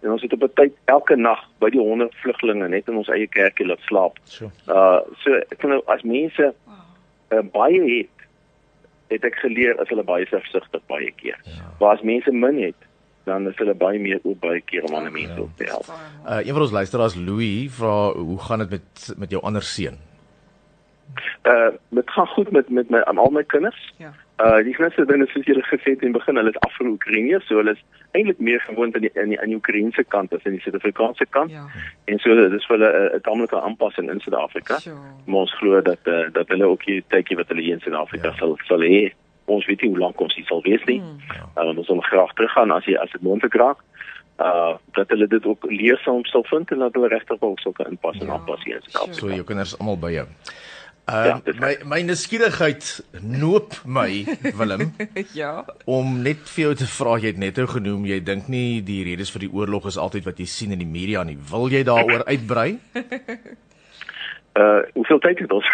En 0.03 0.11
ons 0.11 0.21
het 0.21 0.33
op 0.33 0.43
'n 0.43 0.53
tyd 0.53 0.73
elke 0.85 1.15
nag 1.15 1.41
by 1.59 1.69
die 1.69 1.79
100 1.79 2.13
vlugtelinge 2.21 2.67
net 2.69 2.87
in 2.87 2.97
ons 3.01 3.09
eie 3.09 3.27
kerkie 3.27 3.65
laat 3.65 3.81
slaap. 3.81 4.19
So. 4.23 4.51
Uh 4.67 5.01
so 5.23 5.33
ek 5.33 5.63
nou 5.63 5.81
as 5.85 6.03
mense 6.03 6.53
uh, 7.31 7.41
baie 7.51 7.81
het 7.81 8.13
het 9.07 9.23
ek 9.23 9.35
geleer 9.35 9.79
as 9.81 9.89
hulle 9.89 10.03
baie 10.03 10.25
selfsugtig 10.25 10.81
baie 10.87 11.11
keer. 11.11 11.39
Ja. 11.43 11.73
Maar 11.79 11.95
as 11.95 12.01
mense 12.01 12.31
min 12.31 12.61
het, 12.61 12.77
dan 13.25 13.47
is 13.49 13.57
hulle 13.57 13.73
baie 13.73 13.99
meer 13.99 14.19
oop 14.23 14.39
baie 14.39 14.61
keer 14.61 14.83
om 14.83 14.95
ander 14.95 15.11
mense 15.11 15.41
op 15.41 15.49
te 15.57 15.63
help. 15.63 15.85
Uh 16.25 16.39
een 16.45 16.53
van 16.53 16.61
ons 16.61 16.71
luisteraars 16.71 17.15
Louis 17.15 17.71
vra 17.77 18.11
hoe 18.13 18.39
gaan 18.39 18.59
dit 18.59 18.69
met 18.69 19.13
met 19.17 19.29
jou 19.31 19.41
ander 19.43 19.63
seun? 19.63 19.97
Uh 21.45 21.69
dit 21.89 22.09
gaan 22.11 22.27
goed 22.27 22.51
met 22.51 22.69
met 22.69 22.89
my 22.89 23.01
aan 23.03 23.17
al 23.17 23.29
my 23.29 23.43
kinders. 23.43 23.93
Ja. 23.97 24.13
Uh 24.45 24.63
die 24.63 24.73
grootste 24.73 25.05
ding 25.05 25.23
is 25.23 25.31
soos 25.31 25.45
julle 25.45 25.63
gesê 25.63 25.93
het 25.93 26.01
in 26.03 26.11
die 26.11 26.17
begin, 26.19 26.35
hulle 26.35 26.49
is 26.49 26.59
Afro-Oekraïners, 26.67 27.45
so 27.47 27.55
hulle 27.61 27.71
is 27.71 27.83
eintlik 28.11 28.39
meer 28.39 28.59
gewoond 28.61 28.95
aan 28.95 29.01
die 29.05 29.11
in 29.13 29.29
die 29.29 29.39
aan 29.41 29.51
die 29.53 29.55
Oekraïense 29.59 30.03
kant 30.03 30.33
as 30.33 30.43
aan 30.45 30.57
die 30.57 30.61
Suid-Afrikaanse 30.61 31.25
kant. 31.29 31.51
Ja. 31.51 31.65
En 32.05 32.19
so 32.19 32.35
dis 32.49 32.65
vir 32.67 32.77
hulle 32.77 33.11
'n 33.15 33.21
tamelike 33.21 33.61
aanpassing 33.61 34.09
in 34.11 34.19
Suid-Afrika. 34.19 34.79
Sure. 34.79 34.95
Maar 35.25 35.39
ons 35.45 35.57
glo 35.57 35.81
dat 35.81 35.99
uh, 36.05 36.25
dat 36.33 36.47
hulle 36.47 36.65
ook 36.65 36.83
hier 36.83 37.03
tydjie 37.07 37.37
wat 37.37 37.47
hulle 37.47 37.61
hier 37.61 37.73
in 37.73 37.79
Suid-Afrika 37.85 38.27
Ja. 38.27 38.35
sal 38.37 38.57
sal 38.67 38.79
hê. 38.81 39.13
Ons 39.45 39.65
weet 39.69 39.81
nie 39.81 39.91
hoe 39.93 39.99
lank 39.99 40.21
ons 40.21 40.35
hier 40.35 40.45
sal 40.49 40.61
wees 40.65 40.83
nie. 40.89 41.01
Uh, 41.55 41.69
ons 41.77 41.87
wil 41.87 42.01
graag 42.09 42.33
teruggaan 42.33 42.71
as 42.73 42.85
jy 42.89 42.95
as 42.97 43.11
dit 43.13 43.21
moontlik 43.21 43.53
raak. 43.61 43.83
Uh 44.41 44.75
dat 44.97 45.11
hulle 45.13 45.27
dit 45.31 45.45
ook 45.45 45.67
leersaam 45.71 46.25
sal 46.27 46.43
vind 46.49 46.71
en 46.71 46.79
dat 46.83 46.93
hulle 46.97 47.07
regtig 47.07 47.41
ook 47.41 47.59
sal 47.59 47.71
kan 47.71 47.91
inpas 47.91 48.17
en 48.19 48.27
Ja, 48.27 48.33
aanpas 48.33 48.63
hier 48.63 48.75
in 48.75 48.81
Suid-Afrika. 48.81 49.19
So 49.19 49.29
jou 49.31 49.43
kinders 49.47 49.77
almal 49.79 49.99
by 50.01 50.11
jou. 50.11 50.25
Uh 51.05 51.25
Ja, 51.25 51.35
my 51.61 51.75
my 51.85 52.01
nuuskierigheid 52.01 52.87
noop 53.21 53.77
my 53.85 54.25
Willem 54.57 54.95
ja. 55.41 55.65
om 55.85 56.21
net 56.25 56.41
vir 56.55 56.63
jou 56.63 56.73
te 56.81 56.87
vra 56.89 57.19
jy 57.21 57.31
het 57.35 57.37
net 57.37 57.61
nou 57.61 57.67
genoem 57.69 58.07
jy 58.09 58.19
dink 58.25 58.49
nie 58.49 58.81
die 58.81 59.03
redes 59.05 59.31
vir 59.31 59.45
die 59.45 59.51
oorlog 59.53 59.85
is 59.85 59.99
altyd 60.01 60.25
wat 60.25 60.41
jy 60.41 60.49
sien 60.49 60.73
in 60.73 60.81
die 60.81 60.89
media 60.89 61.23
nie. 61.23 61.37
Wil 61.51 61.69
jy 61.69 61.83
daaroor 61.85 62.25
uitbrei? 62.25 62.79
Uh 64.55 64.81
hoeveel 64.93 65.19
tyd 65.19 65.39
het 65.43 65.51
ons? 65.51 65.67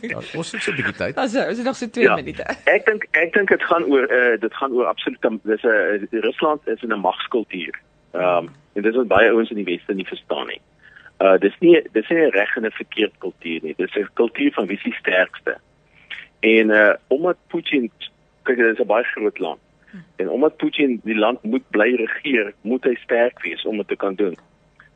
Ja, 0.00 0.16
ons 0.36 0.52
het 0.52 0.62
so 0.62 0.70
'n 0.72 0.76
bietjie 0.76 0.92
tyd. 0.92 1.16
Ons 1.16 1.34
is 1.34 1.62
nog 1.62 1.76
so 1.76 1.88
2 1.88 2.04
Ja. 2.04 2.14
minute. 2.14 2.42
Ek 2.64 2.84
dink 2.86 3.06
ek 3.10 3.32
dink 3.32 3.48
dit 3.48 3.62
gaan 3.62 3.84
oor 3.84 4.04
uh 4.12 4.40
dit 4.40 4.54
gaan 4.54 4.72
oor 4.72 4.86
absoluut 4.86 5.20
dis 5.42 5.62
'n 5.62 5.68
uh, 5.68 6.20
Rusland 6.20 6.68
is 6.68 6.82
in 6.82 6.92
'n 6.92 7.00
magskultuur. 7.00 7.74
Ehm 8.12 8.22
um, 8.22 8.44
en 8.74 8.82
dit 8.82 8.92
is 8.92 8.96
wat 8.96 9.08
baie 9.08 9.30
ouens 9.30 9.50
in 9.50 9.56
die 9.56 9.64
weste 9.64 9.94
nie 9.94 10.06
verstaan 10.06 10.46
nie. 10.46 10.60
Uh 11.20 11.38
dis 11.38 11.56
nie 11.60 11.80
dis 11.92 12.08
nie 12.08 12.30
reg 12.30 12.56
en 12.56 12.64
'n 12.66 12.70
verkeerd 12.70 13.14
kultuur 13.18 13.60
nie. 13.62 13.74
Dis 13.76 13.94
'n 13.96 14.08
kultuur 14.14 14.52
van 14.52 14.66
wie 14.66 14.78
se 14.78 14.90
sterkste. 14.92 15.56
En 16.40 16.70
uh 16.70 16.94
omdat 17.08 17.36
Putin 17.48 17.90
kyk 18.42 18.56
dit 18.56 18.72
is 18.78 18.78
'n 18.84 18.86
baie 18.86 19.04
groot 19.04 19.38
land. 19.38 19.60
En 20.16 20.28
omdat 20.28 20.56
Putin 20.56 21.00
die 21.04 21.18
land 21.18 21.42
moet 21.42 21.70
bly 21.70 21.94
regeer, 21.94 22.52
moet 22.60 22.84
hy 22.84 22.94
sterk 22.94 23.42
wees 23.42 23.64
om 23.64 23.76
dit 23.76 23.88
te 23.88 23.96
kan 23.96 24.14
doen. 24.14 24.36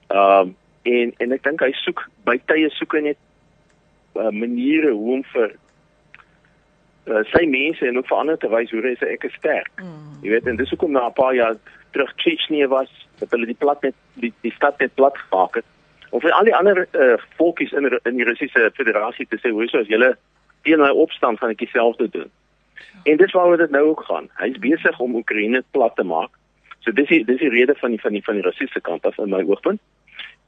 Ehm 0.08 0.40
um, 0.40 0.56
en 0.82 1.12
en 1.18 1.32
ek 1.32 1.42
dink 1.44 1.60
hy 1.60 1.72
soek 1.82 2.04
by 2.24 2.36
tye 2.50 2.70
soek 2.76 2.94
hy 2.96 3.02
net 3.10 3.18
uh, 4.16 4.30
maniere 4.30 4.92
hoe 4.92 5.18
om 5.18 5.24
vir 5.34 5.52
uh, 7.10 7.22
sy 7.32 7.44
mense 7.50 7.86
en 7.86 7.98
ook 8.00 8.08
vir 8.08 8.22
ander 8.22 8.40
te 8.40 8.50
wys 8.52 8.72
hoe 8.74 8.82
hy 8.86 8.94
sê 9.00 9.12
ek 9.14 9.28
is 9.28 9.36
sterk. 9.38 9.70
Mm. 9.82 10.16
Jy 10.24 10.34
weet 10.34 10.48
en 10.50 10.60
dis 10.60 10.72
hoekom 10.74 10.92
na 10.96 11.06
'n 11.08 11.18
paar 11.18 11.34
jaar 11.34 11.56
terug 11.92 12.12
Chechnya 12.16 12.68
was, 12.68 12.90
dat 13.18 13.30
hulle 13.30 13.46
die 13.46 13.58
plat 13.58 13.82
net 13.82 13.94
die, 14.14 14.32
die 14.42 14.54
stad 14.54 14.78
net 14.80 14.94
plat 14.94 15.16
gemaak 15.18 15.60
het. 15.60 15.68
Of 16.10 16.24
al 16.24 16.44
die 16.44 16.56
ander 16.56 16.86
uh, 16.92 17.16
volkies 17.38 17.72
in 17.72 17.86
in 18.04 18.16
die 18.16 18.26
Russiese 18.26 18.70
Federasie 18.74 19.26
te 19.26 19.38
sê 19.38 19.50
hoe 19.50 19.68
sou 19.68 19.82
as 19.82 19.90
julle 19.90 20.16
teen 20.66 20.80
hy 20.80 20.90
opstand 20.90 21.38
gaan 21.38 21.54
ek 21.54 21.62
dieselfde 21.62 22.08
doen. 22.10 22.30
En 23.04 23.16
dis 23.16 23.32
waaroor 23.32 23.56
dit 23.56 23.70
nou 23.70 23.84
ook 23.92 24.02
gaan. 24.08 24.28
Hy's 24.40 24.58
besig 24.58 24.98
om 25.00 25.14
Oekraïne 25.14 25.62
plat 25.70 25.94
te 25.96 26.04
maak. 26.04 26.34
So 26.84 26.92
dis 26.92 27.08
die 27.08 27.24
dis 27.24 27.40
die 27.40 27.52
rede 27.52 27.74
van 27.80 27.94
die 27.94 28.00
van 28.00 28.12
die 28.16 28.24
van 28.24 28.40
die 28.40 28.44
Russiese 28.44 28.80
kant 28.80 29.06
af 29.06 29.18
in 29.18 29.30
my 29.30 29.42
oogpunt. 29.44 29.80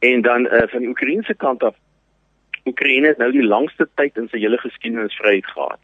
En 0.03 0.23
dan 0.23 0.47
uh, 0.47 0.63
van 0.67 0.81
die 0.83 0.89
Oekraïense 0.89 1.35
kant 1.35 1.63
af 1.63 1.77
Oekraïne 2.65 3.07
het 3.07 3.19
nou 3.19 3.31
die 3.35 3.45
langste 3.47 3.87
tyd 3.95 4.17
in 4.19 4.29
sy 4.31 4.41
hele 4.43 4.59
geskiedenis 4.59 5.15
vryheid 5.19 5.47
gehad. 5.51 5.79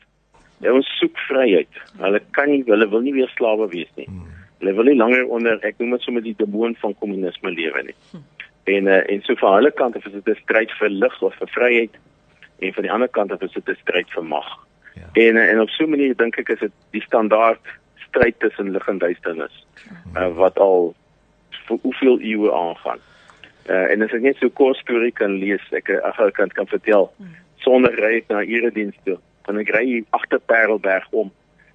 Ja, 0.62 0.72
ons 0.74 0.88
soek 0.98 1.18
vryheid. 1.28 1.80
Hulle 2.02 2.20
kan 2.34 2.50
nie 2.50 2.64
hulle 2.66 2.88
wil 2.90 3.04
nie 3.06 3.14
weer 3.14 3.30
slawe 3.34 3.68
wees 3.70 3.90
nie. 3.98 4.08
Hulle 4.58 4.74
wil 4.74 4.90
nie 4.90 4.98
langer 4.98 5.26
onder 5.34 5.62
ek 5.66 5.78
noem 5.78 5.94
dit 5.94 6.06
sommer 6.06 6.24
die 6.24 6.34
demoon 6.38 6.74
van 6.82 6.94
kommunisme 6.98 7.52
lewe 7.54 7.82
nie. 7.90 7.96
En 8.70 8.90
uh, 8.90 9.00
en 9.06 9.22
so 9.26 9.38
van 9.42 9.58
hulle 9.58 9.72
kant 9.74 9.96
af 9.96 10.06
is 10.06 10.16
dit 10.18 10.30
'n 10.34 10.42
stryd 10.42 10.74
vir 10.80 10.90
lig 10.90 11.22
of 11.22 11.34
vir 11.42 11.50
vryheid 11.54 11.98
en 12.58 12.74
van 12.74 12.82
die 12.82 12.92
ander 12.92 13.08
kant 13.08 13.32
af 13.32 13.42
is 13.42 13.54
dit 13.54 13.68
'n 13.68 13.78
stryd 13.82 14.10
vir 14.14 14.24
mag. 14.24 14.48
Ja. 14.94 15.06
En 15.26 15.36
uh, 15.36 15.50
en 15.50 15.60
op 15.60 15.70
so 15.70 15.84
'n 15.84 15.90
manier 15.90 16.16
dink 16.16 16.38
ek 16.38 16.48
is 16.48 16.60
dit 16.66 16.74
die 16.90 17.02
standaard 17.02 17.62
stryd 18.08 18.38
tussen 18.38 18.70
lig 18.70 18.88
en 18.88 18.98
duisternis 18.98 19.66
uh, 20.16 20.28
wat 20.34 20.58
al 20.58 20.94
vir 21.66 21.78
hoeveel 21.82 22.20
eeue 22.20 22.52
aangaan. 22.52 22.98
Uh, 23.68 23.90
en 23.92 24.02
as 24.02 24.14
ek 24.16 24.24
net 24.24 24.38
so 24.40 24.48
kort 24.56 24.78
storie 24.80 25.12
kan 25.12 25.34
lees, 25.42 25.64
ek 25.76 25.90
ag 25.92 26.20
ek 26.24 26.38
kan 26.38 26.52
kan 26.56 26.68
vertel. 26.70 27.10
Sonder 27.64 27.92
ry 28.00 28.22
na 28.30 28.40
erediens 28.40 28.96
toe. 29.04 29.18
En 29.48 29.60
ek 29.60 29.72
ry 29.74 30.00
agter 30.16 30.40
Parelberg 30.40 31.04
om. 31.12 31.28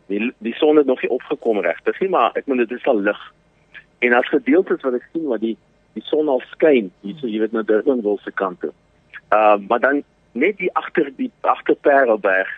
Die 0.09 0.31
die 0.45 0.55
son 0.57 0.81
het 0.81 0.89
nog 0.89 1.03
nie 1.03 1.11
opgekom 1.13 1.61
regtig 1.61 1.99
nie, 2.01 2.09
maar 2.09 2.33
ek 2.39 2.49
moet 2.49 2.63
dit 2.63 2.73
is 2.77 2.89
al 2.89 3.03
lig. 3.05 3.21
En 4.01 4.17
as 4.17 4.31
gedeeltes 4.33 4.81
wat 4.81 4.97
ek 4.97 5.05
sien 5.11 5.29
wat 5.29 5.45
die 5.45 5.55
die 5.93 6.05
son 6.07 6.31
al 6.33 6.41
skyn, 6.55 6.89
hier 7.05 7.19
so 7.19 7.29
jy 7.29 7.43
weet 7.43 7.53
na 7.53 7.61
Durbanville 7.61 8.17
se 8.23 8.33
kant 8.33 8.59
toe. 8.63 8.73
Uh, 9.29 9.59
maar 9.69 9.79
dan 9.83 10.01
net 10.33 10.57
die 10.57 10.71
agter 10.73 11.11
die 11.17 11.29
agter 11.41 11.77
Parelberg 11.85 12.49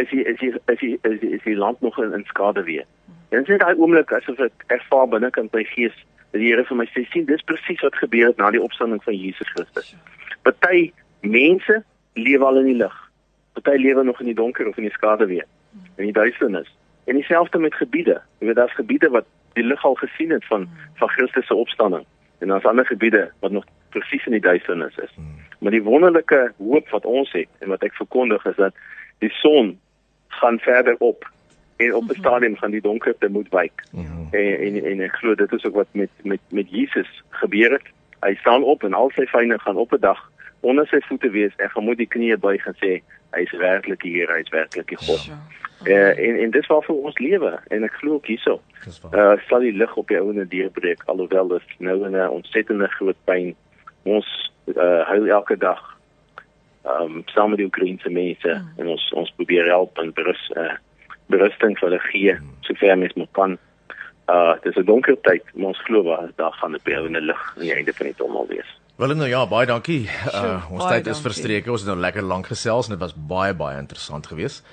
is 0.00 0.08
die, 0.08 0.24
is 0.24 0.38
die, 0.40 0.54
is 0.72 0.80
die, 0.80 0.98
is 1.02 1.20
die, 1.20 1.30
is 1.36 1.44
die 1.44 1.56
land 1.56 1.80
nog 1.80 1.98
in, 2.00 2.14
in 2.16 2.24
skade 2.24 2.62
weer. 2.64 2.86
En 3.28 3.44
dit 3.44 3.48
is 3.48 3.60
daai 3.60 3.76
oomblik 3.76 4.12
asof 4.16 4.40
ek 4.42 4.64
ervaar 4.72 5.08
binnekant 5.12 5.52
my 5.54 5.64
gees 5.74 5.96
dat 6.30 6.40
die 6.40 6.50
Here 6.50 6.64
vir 6.64 6.76
my 6.76 6.86
sê 6.94 7.04
sien 7.10 7.26
dis 7.26 7.42
presies 7.42 7.80
wat 7.82 7.96
gebeur 7.98 8.30
het 8.30 8.36
na 8.36 8.50
die 8.50 8.62
opstanding 8.62 9.02
van 9.04 9.16
Jesus 9.16 9.48
Christus. 9.54 9.94
Party 10.42 10.92
mense 11.20 11.82
lewe 12.14 12.44
al 12.44 12.60
in 12.62 12.70
die 12.70 12.78
lig. 12.78 12.94
Party 13.58 13.76
lewe 13.82 14.04
nog 14.04 14.20
in 14.20 14.30
die 14.30 14.38
donker 14.38 14.68
of 14.68 14.76
in 14.76 14.86
die 14.88 14.94
skade 14.94 15.26
weer. 15.26 15.46
In 15.96 16.04
die 16.04 16.16
duisternis. 16.16 16.70
En 17.04 17.18
dieselfde 17.18 17.58
met 17.58 17.74
gebiede. 17.74 18.20
Jy 18.38 18.46
weet 18.46 18.56
daar's 18.56 18.74
gebiede 18.74 19.10
wat 19.10 19.26
die 19.58 19.64
lig 19.64 19.84
al 19.84 19.94
gesien 19.94 20.30
het 20.30 20.46
van 20.46 20.68
van 20.94 21.08
Christus 21.08 21.46
se 21.46 21.54
opstanding 21.54 22.06
en 22.40 22.48
daar's 22.48 22.64
ander 22.64 22.86
gebiede 22.86 23.30
wat 23.40 23.50
nog 23.50 23.64
presies 23.88 24.26
in 24.26 24.32
die 24.32 24.40
duisternis 24.40 24.96
is. 24.96 25.14
Maar 25.58 25.70
die 25.70 25.82
wonderlike 25.82 26.52
hoop 26.56 26.88
wat 26.88 27.04
ons 27.04 27.32
het 27.32 27.48
en 27.58 27.68
wat 27.68 27.82
ek 27.82 27.94
verkondig 27.94 28.44
is 28.44 28.56
dat 28.56 28.74
die 29.18 29.30
son 29.30 29.78
gaan 30.28 30.58
verder 30.58 30.96
op 30.98 31.30
en 31.76 31.94
op 31.94 32.08
'n 32.08 32.18
stadium 32.18 32.56
gaan 32.56 32.70
die 32.70 32.80
donkerte 32.80 33.28
moet 33.28 33.48
wyk. 33.48 33.82
-hmm. 33.90 34.19
En 34.30 34.58
en 34.66 34.84
en 34.84 35.00
ek 35.00 35.16
glo 35.20 35.34
dit 35.34 35.52
is 35.52 35.64
ook 35.64 35.74
wat 35.74 35.88
met 35.92 36.10
met 36.22 36.40
met 36.50 36.70
Jesus 36.70 37.22
gebeur 37.28 37.72
het. 37.72 37.86
Hy 38.20 38.34
staan 38.34 38.62
op 38.62 38.84
en 38.84 38.94
al 38.94 39.10
sy 39.14 39.26
vyande 39.26 39.58
gaan 39.58 39.76
op 39.76 39.92
'n 39.92 40.00
dag 40.00 40.30
onder 40.60 40.86
sy 40.86 41.00
voete 41.08 41.30
wees 41.30 41.56
en 41.56 41.70
gaan 41.70 41.84
moet 41.84 41.96
die 41.96 42.08
knieë 42.08 42.36
buig 42.36 42.66
en 42.66 42.76
sê 42.76 43.00
hy 43.30 43.40
is 43.40 43.52
werklik 43.58 44.02
die 44.02 44.12
Here, 44.12 44.32
hy 44.32 44.40
is 44.44 44.52
werklik 44.52 44.88
die 44.88 44.96
God. 44.96 45.24
Ja. 45.24 45.38
Uh, 45.86 46.18
en 46.18 46.36
en 46.36 46.50
dis 46.50 46.66
waar 46.66 46.82
vir 46.84 46.94
ons 46.94 47.18
lewe 47.18 47.58
en 47.72 47.84
ek 47.84 47.94
glo 48.02 48.18
ook 48.18 48.26
hierso. 48.26 48.58
Uh 49.16 49.36
sal 49.48 49.64
die 49.64 49.72
lig 49.72 49.94
op 49.96 50.10
jou 50.12 50.20
ouene 50.26 50.44
deurbreek 50.48 51.02
alhoewel 51.08 51.48
dit 51.48 51.72
nou 51.78 51.96
'n 52.08 52.28
ontsettende 52.28 52.88
groot 52.88 53.16
pyn 53.24 53.54
ons 54.02 54.52
uh 54.76 55.00
huil 55.08 55.26
elke 55.26 55.56
dag. 55.56 55.80
Um, 56.84 57.22
saam 57.26 57.50
met 57.50 57.58
die 57.58 57.66
Oekraïense 57.66 58.10
mense 58.10 58.48
mm. 58.48 58.80
en 58.80 58.86
ons 58.86 59.12
ons 59.12 59.32
probeer 59.36 59.66
help 59.66 59.98
en 59.98 60.12
berus 60.12 60.52
uh 60.56 60.76
berusting 61.26 61.78
vir 61.78 61.88
hulle 61.88 62.02
gee 62.10 62.36
sover 62.60 62.98
mens 62.98 63.14
moet 63.14 63.32
kan. 63.32 63.58
Uh 64.30 64.52
dis 64.62 64.76
'n 64.76 64.84
donker 64.84 65.16
tyd, 65.26 65.42
maar 65.54 65.72
ons 65.72 65.82
glo 65.86 66.02
waar 66.02 66.30
daar 66.36 66.52
gaan 66.52 66.74
'n 66.74 66.80
bewende 66.84 67.20
lig 67.20 67.40
aan 67.56 67.62
die 67.62 67.74
einde 67.74 67.92
van 67.92 68.06
die 68.06 68.14
tunnel 68.14 68.46
wees. 68.48 68.70
Wel 68.96 69.14
nou 69.14 69.28
ja, 69.28 69.46
baie 69.46 69.66
dankie. 69.66 70.08
Uh 70.34 70.70
ons 70.70 70.86
tyd 70.86 71.06
is 71.06 71.20
verstreke. 71.20 71.70
Ons 71.70 71.80
het 71.80 71.90
nou 71.90 72.00
lekker 72.00 72.22
lank 72.22 72.46
gesels 72.46 72.86
en 72.86 72.92
dit 72.92 73.00
was 73.00 73.14
baie 73.14 73.54
baie 73.54 73.78
interessant 73.78 74.26
geweest. 74.26 74.64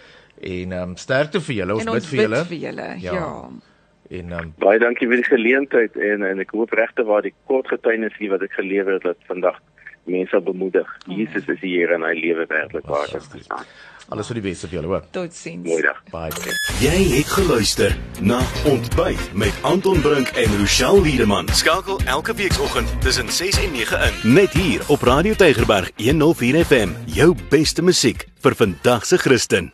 En 0.41 0.71
ehm 0.71 0.89
um, 0.89 0.95
sterkte 0.95 1.41
vir 1.41 1.55
julle. 1.55 1.73
Ons 1.73 1.89
bid 1.91 2.05
vir 2.05 2.21
julle. 2.21 2.43
vir 2.45 2.57
julle. 2.57 2.87
Ja. 2.99 3.13
ja. 3.13 3.49
En 4.09 4.31
ehm 4.31 4.43
um, 4.43 4.53
baie 4.57 4.79
dankie 4.79 5.07
vir 5.07 5.23
die 5.23 5.29
geleentheid 5.31 5.95
en 5.95 6.23
en 6.23 6.39
ek 6.39 6.51
hoop 6.51 6.71
regte 6.71 7.03
waar 7.03 7.21
die 7.21 7.33
kort 7.45 7.67
getuienis 7.67 8.15
hier 8.19 8.35
wat 8.35 8.41
ek 8.41 8.53
gelewer 8.59 8.93
het 8.93 9.03
dat 9.03 9.17
vandag 9.31 9.59
mense 10.03 10.39
bemoedig. 10.41 10.97
Jesus 11.07 11.47
is 11.47 11.59
hier 11.61 11.91
en 11.91 12.03
hy 12.03 12.13
lewe 12.15 12.45
werklik 12.47 12.85
waar. 12.85 13.09
Alles 14.09 14.29
vir 14.31 14.39
die 14.39 14.43
beste 14.45 14.69
vir 14.69 14.79
julle 14.79 14.91
hoor. 14.91 15.07
Totsiens. 15.11 15.67
Goeiedag. 15.67 15.99
Bye. 16.13 16.53
Jy 16.79 16.99
het 17.17 17.31
geluister 17.35 17.95
na 18.23 18.39
Ontbyt 18.69 19.33
met 19.35 19.53
Anton 19.67 19.99
Brink 20.01 20.31
en 20.39 20.57
Rochelle 20.61 21.01
Liedeman. 21.01 21.49
Skakel 21.51 21.99
elke 22.05 22.33
weekoggend 22.33 23.01
tussen 23.01 23.31
6 23.31 23.59
en 23.65 23.71
9 23.71 23.99
in. 24.07 24.33
Net 24.33 24.55
hier 24.55 24.83
op 24.87 25.01
Radio 25.01 25.33
Tygerberg 25.35 25.91
104 25.97 26.65
FM. 26.65 26.95
Jou 27.05 27.35
beste 27.49 27.81
musiek 27.81 28.27
vir 28.39 28.55
vandag 28.55 29.05
se 29.05 29.17
Christen. 29.17 29.73